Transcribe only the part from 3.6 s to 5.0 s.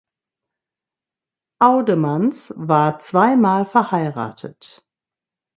verheiratet.